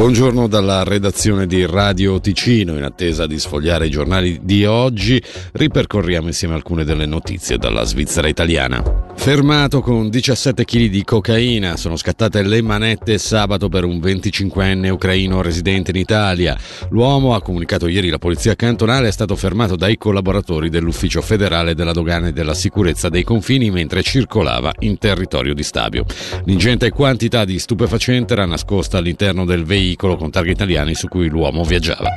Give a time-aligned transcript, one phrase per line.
[0.00, 2.74] Buongiorno dalla redazione di Radio Ticino.
[2.74, 5.22] In attesa di sfogliare i giornali di oggi,
[5.52, 8.99] ripercorriamo insieme alcune delle notizie dalla Svizzera italiana.
[9.20, 15.42] Fermato con 17 kg di cocaina, sono scattate le manette sabato per un 25enne ucraino
[15.42, 16.56] residente in Italia.
[16.88, 21.92] L'uomo, ha comunicato ieri la polizia cantonale, è stato fermato dai collaboratori dell'Ufficio federale della
[21.92, 26.06] dogana e della sicurezza dei confini mentre circolava in territorio di Stabio.
[26.46, 31.62] L'ingente quantità di stupefacente era nascosta all'interno del veicolo con targhe italiani su cui l'uomo
[31.62, 32.08] viaggiava.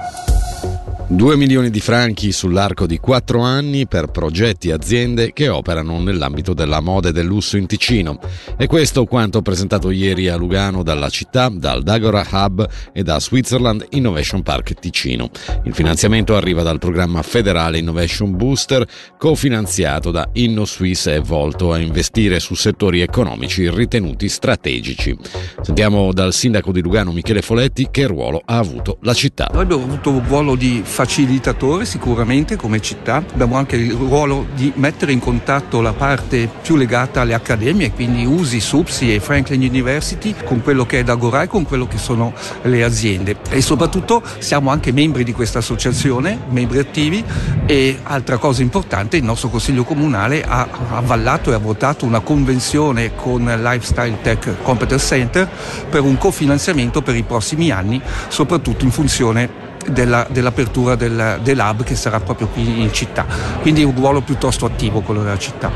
[1.06, 6.54] 2 milioni di franchi sull'arco di 4 anni per progetti e aziende che operano nell'ambito
[6.54, 8.20] della moda e del lusso in Ticino.
[8.58, 13.86] E questo quanto presentato ieri a Lugano dalla città, dal Dagora Hub e da Switzerland
[13.92, 15.30] Innovation Park Ticino.
[15.66, 22.40] Il finanziamento arriva dal programma federale Innovation Booster cofinanziato da InnoSwiss e volto a investire
[22.40, 25.16] su settori economici ritenuti strategici.
[25.62, 29.50] Sentiamo dal sindaco di Lugano Michele Foletti che ruolo ha avuto la città.
[29.52, 34.72] Noi abbiamo avuto un ruolo di facilitatore sicuramente come città, abbiamo anche il ruolo di
[34.76, 40.34] mettere in contatto la parte più legata alle accademie, quindi USI, SUPSI e Franklin University
[40.46, 43.36] con quello che è Dagora e con quello che sono le aziende.
[43.50, 47.22] E soprattutto siamo anche membri di questa associazione, membri attivi
[47.66, 53.14] e altra cosa importante il nostro consiglio comunale ha avvallato e ha votato una convenzione
[53.14, 55.50] con Lifestyle Tech Competence Center
[55.90, 61.96] per un cofinanziamento per i prossimi anni, soprattutto in funzione della, dell'apertura del, dell'hub che
[61.96, 63.26] sarà proprio qui in città.
[63.62, 65.72] Quindi un ruolo piuttosto attivo quello della città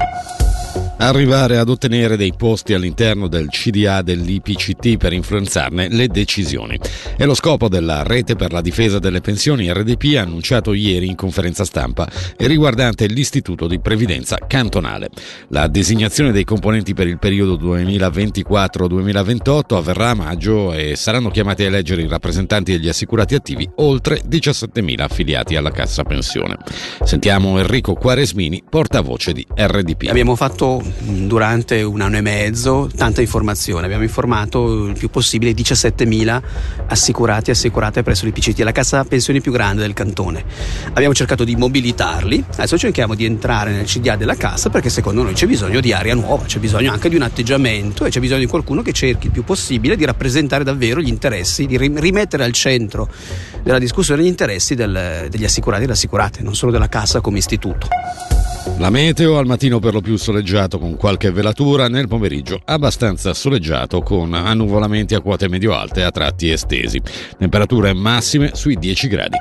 [0.97, 6.79] arrivare ad ottenere dei posti all'interno del CDA dell'IPCT per influenzarne le decisioni.
[7.15, 11.65] È lo scopo della Rete per la difesa delle pensioni RDP annunciato ieri in conferenza
[11.65, 15.09] stampa e riguardante l'Istituto di Previdenza Cantonale.
[15.49, 21.67] La designazione dei componenti per il periodo 2024-2028 avverrà a maggio e saranno chiamati a
[21.67, 26.57] eleggere i rappresentanti degli assicurati attivi oltre 17.000 affiliati alla Cassa Pensione.
[27.03, 30.07] Sentiamo Enrico Quaresmini, portavoce di RDP.
[30.09, 33.85] Abbiamo fatto durante un anno e mezzo tanta informazione.
[33.85, 36.41] Abbiamo informato il più possibile 17.000
[36.87, 40.43] assicurati e assicurate presso l'IPCT, la cassa pensioni più grande del cantone.
[40.93, 45.33] Abbiamo cercato di mobilitarli, adesso cerchiamo di entrare nel CDA della cassa perché secondo noi
[45.33, 48.47] c'è bisogno di aria nuova, c'è bisogno anche di un atteggiamento e c'è bisogno di
[48.47, 53.09] qualcuno che cerchi il più possibile di rappresentare davvero gli interessi, di rimettere al centro
[53.67, 57.39] della discussione gli interessi del, degli assicurati e delle assicurate, non solo della cassa come
[57.39, 57.89] istituto.
[58.77, 64.01] La meteo al mattino per lo più soleggiato con qualche velatura, nel pomeriggio abbastanza soleggiato
[64.01, 67.01] con annuvolamenti a quote medio-alte a tratti estesi.
[67.37, 69.37] Temperature massime sui 10 gradi.